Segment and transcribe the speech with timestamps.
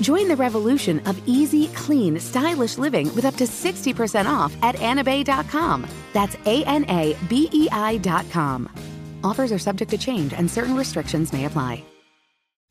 [0.00, 5.86] Join the revolution of easy, clean, stylish living with up to 60% off at anabei.com.
[6.12, 8.68] That's A N A B E I.com.
[9.22, 11.84] Offers are subject to change and certain restrictions may apply.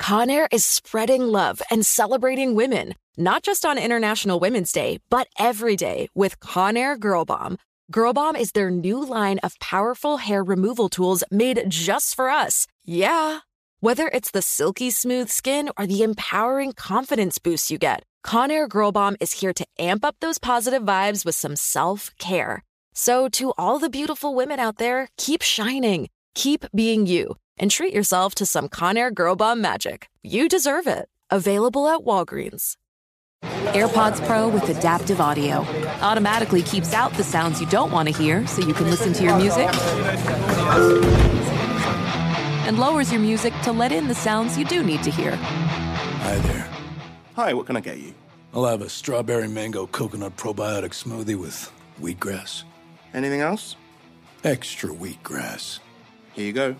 [0.01, 5.75] Conair is spreading love and celebrating women, not just on International Women's Day, but every
[5.75, 7.57] day with Conair Girl Bomb.
[7.91, 12.65] Girl Bomb is their new line of powerful hair removal tools made just for us.
[12.85, 13.39] Yeah.
[13.81, 18.91] Whether it's the silky smooth skin or the empowering confidence boost you get, Conair Girl
[18.91, 22.65] Bomb is here to amp up those positive vibes with some self care.
[22.93, 27.93] So, to all the beautiful women out there, keep shining, keep being you and treat
[27.93, 30.09] yourself to some Conair Girl Bomb magic.
[30.23, 31.07] You deserve it.
[31.29, 32.75] Available at Walgreens.
[33.71, 35.59] AirPods Pro with adaptive audio
[36.01, 39.23] automatically keeps out the sounds you don't want to hear so you can listen to
[39.23, 39.69] your music
[42.69, 45.35] and lowers your music to let in the sounds you do need to hear.
[45.35, 46.69] Hi there.
[47.35, 48.13] Hi, what can I get you?
[48.53, 52.63] I'll have a strawberry mango coconut probiotic smoothie with wheatgrass.
[53.15, 53.75] Anything else?
[54.43, 55.79] Extra wheatgrass.
[56.33, 56.75] Here you go.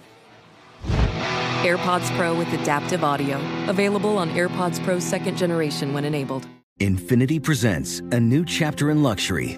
[1.64, 3.42] AirPods Pro with adaptive audio.
[3.68, 6.48] Available on AirPods Pro second generation when enabled.
[6.80, 9.58] Infiniti presents a new chapter in luxury,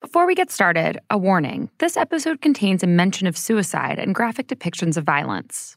[0.00, 4.46] Before we get started, a warning this episode contains a mention of suicide and graphic
[4.46, 5.76] depictions of violence.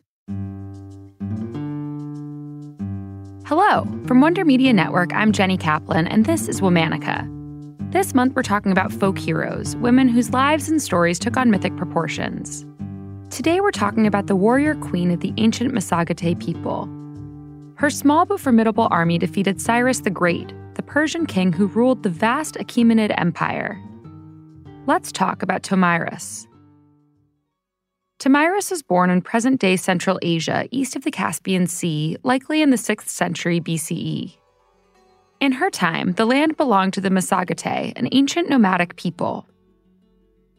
[3.47, 7.27] Hello, from Wonder Media Network, I'm Jenny Kaplan, and this is Womanica.
[7.91, 11.75] This month, we're talking about folk heroes, women whose lives and stories took on mythic
[11.75, 12.63] proportions.
[13.31, 16.87] Today, we're talking about the warrior queen of the ancient Massagetae people.
[17.73, 22.09] Her small but formidable army defeated Cyrus the Great, the Persian king who ruled the
[22.09, 23.81] vast Achaemenid Empire.
[24.87, 26.47] Let's talk about Tomyris.
[28.17, 32.71] Tomyris was born in present day Central Asia, east of the Caspian Sea, likely in
[32.71, 34.35] the 6th century BCE.
[35.39, 39.47] In her time, the land belonged to the Massagetae, an ancient nomadic people.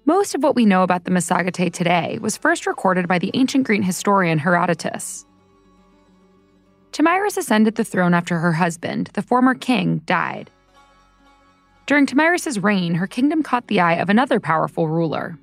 [0.05, 3.65] Most of what we know about the Massagetae today was first recorded by the ancient
[3.65, 5.27] Greek historian Herodotus.
[6.93, 10.49] Tomyris ascended the throne after her husband, the former king, died.
[11.87, 15.39] During Tomyris's reign, her kingdom caught the eye of another powerful ruler.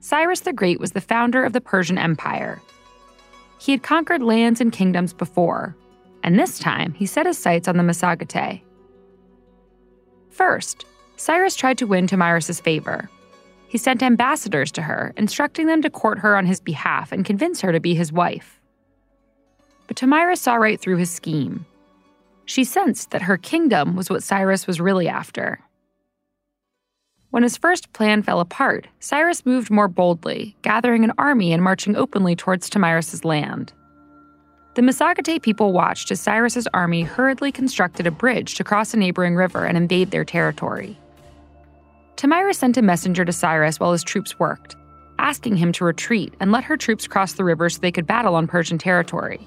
[0.00, 2.60] Cyrus the Great was the founder of the Persian Empire.
[3.58, 5.76] He had conquered lands and kingdoms before,
[6.22, 8.62] and this time he set his sights on the Massagetae.
[10.30, 13.10] First, Cyrus tried to win Tomyris's favor.
[13.66, 17.60] He sent ambassadors to her, instructing them to court her on his behalf and convince
[17.60, 18.60] her to be his wife.
[19.88, 21.66] But Tomyris saw right through his scheme.
[22.48, 25.60] She sensed that her kingdom was what Cyrus was really after.
[27.28, 31.94] When his first plan fell apart, Cyrus moved more boldly, gathering an army and marching
[31.94, 33.74] openly towards Tomyris's land.
[34.76, 39.36] The Massagetae people watched as Cyrus's army hurriedly constructed a bridge to cross a neighboring
[39.36, 40.96] river and invade their territory.
[42.16, 44.74] Tomyris sent a messenger to Cyrus while his troops worked,
[45.18, 48.34] asking him to retreat and let her troops cross the river so they could battle
[48.34, 49.46] on Persian territory.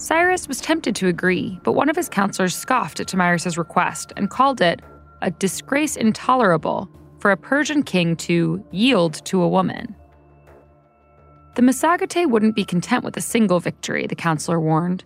[0.00, 4.30] Cyrus was tempted to agree, but one of his counselors scoffed at Tomyris's request and
[4.30, 4.80] called it
[5.20, 6.88] a disgrace intolerable
[7.18, 9.94] for a Persian king to yield to a woman.
[11.54, 15.04] The Massagetae wouldn't be content with a single victory, the counselor warned.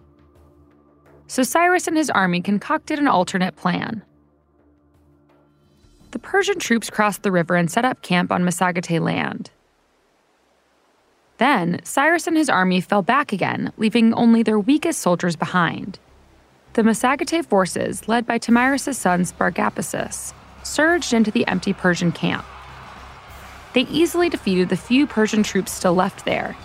[1.27, 4.05] So Cyrus and his army concocted an alternate plan.
[6.13, 9.51] The Persian troops crossed the river and set up camp on Massagetae land.
[11.39, 15.99] Then, Cyrus and his army fell back again, leaving only their weakest soldiers behind.
[16.75, 20.33] the Massagetæ forces, led by Tomyris' son Spargapasus,
[20.65, 22.45] surged into the empty Persian camp.
[23.75, 26.57] They easily defeated the few Persian troops still left there.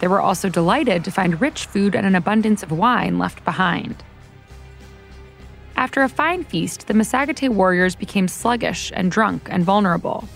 [0.00, 3.96] They were also delighted to find rich food and an abundance of wine left behind.
[5.76, 10.28] After a fine feast, the Massagetæ warriors became sluggish and drunk and vulnerable.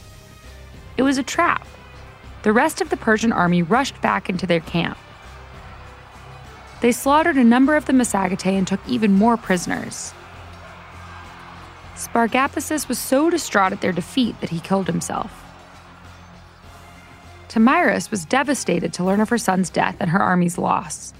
[0.96, 1.66] It was a trap.
[2.42, 4.96] The rest of the Persian army rushed back into their camp.
[6.80, 10.14] They slaughtered a number of the Massagetæ and took even more prisoners.
[11.94, 15.44] Spargapasus was so distraught at their defeat that he killed himself.
[17.48, 21.12] Tomyris was devastated to learn of her son's death and her army's loss.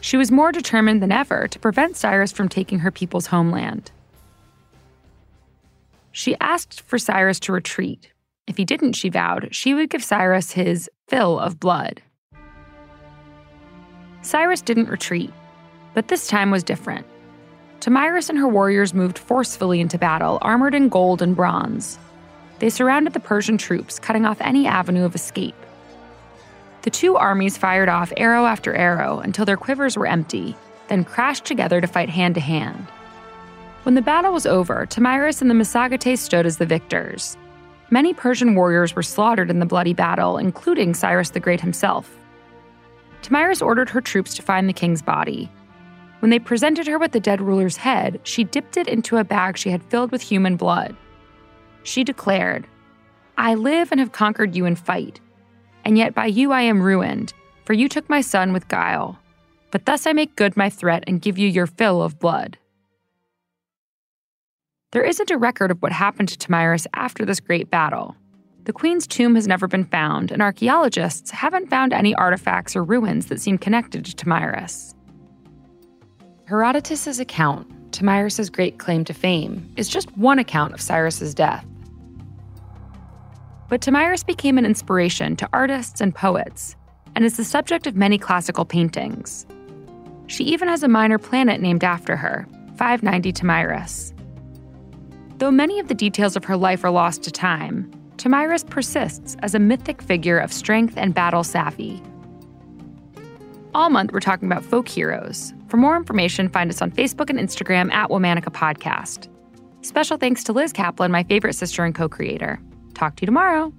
[0.00, 3.90] She was more determined than ever to prevent Cyrus from taking her people's homeland.
[6.12, 8.12] She asked for Cyrus to retreat.
[8.50, 12.02] If he didn't, she vowed, she would give Cyrus his fill of blood.
[14.22, 15.32] Cyrus didn't retreat,
[15.94, 17.06] but this time was different.
[17.78, 21.96] Tomyris and her warriors moved forcefully into battle, armored in gold and bronze.
[22.58, 25.54] They surrounded the Persian troops, cutting off any avenue of escape.
[26.82, 30.56] The two armies fired off arrow after arrow until their quivers were empty,
[30.88, 32.88] then crashed together to fight hand to hand.
[33.84, 37.36] When the battle was over, Tomyris and the Massagetæ stood as the victors.
[37.90, 42.16] Many Persian warriors were slaughtered in the bloody battle, including Cyrus the Great himself.
[43.22, 45.50] Tomyris ordered her troops to find the king's body.
[46.20, 49.56] When they presented her with the dead ruler's head, she dipped it into a bag
[49.56, 50.96] she had filled with human blood.
[51.82, 52.66] She declared,
[53.36, 55.18] I live and have conquered you in fight,
[55.84, 57.32] and yet by you I am ruined,
[57.64, 59.18] for you took my son with guile.
[59.70, 62.58] But thus I make good my threat and give you your fill of blood.
[64.92, 68.16] There isn't a record of what happened to Tomyris after this great battle.
[68.64, 73.26] The queen's tomb has never been found, and archaeologists haven't found any artifacts or ruins
[73.26, 74.94] that seem connected to Tomyris.
[76.48, 81.64] Herodotus's account, Tomyris' great claim to fame, is just one account of Cyrus's death.
[83.68, 86.74] But Tomyris became an inspiration to artists and poets,
[87.14, 89.46] and is the subject of many classical paintings.
[90.26, 94.19] She even has a minor planet named after her, 590 Tomyris.
[95.40, 99.54] Though many of the details of her life are lost to time, Tomyris persists as
[99.54, 102.02] a mythic figure of strength and battle savvy.
[103.74, 105.54] All month, we're talking about folk heroes.
[105.68, 109.28] For more information, find us on Facebook and Instagram at Womanica Podcast.
[109.80, 112.60] Special thanks to Liz Kaplan, my favorite sister and co creator.
[112.92, 113.72] Talk to you tomorrow.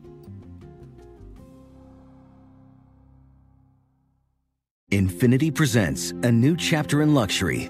[4.91, 7.69] Infiniti presents a new chapter in luxury,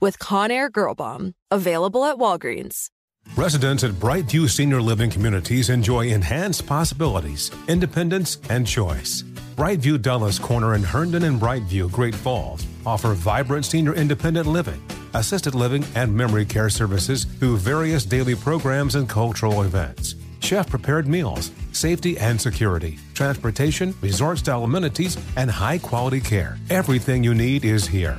[0.00, 1.34] with Conair Girl Bomb.
[1.50, 2.88] Available at Walgreens.
[3.36, 9.22] Residents at Brightview Senior Living Communities enjoy enhanced possibilities, independence, and choice.
[9.56, 14.82] Brightview Dulles Corner in Herndon and Brightview, Great Falls, offer vibrant senior independent living,
[15.14, 20.14] assisted living, and memory care services through various daily programs and cultural events.
[20.40, 26.58] Chef prepared meals, safety and security, transportation, resort style amenities, and high quality care.
[26.70, 28.18] Everything you need is here.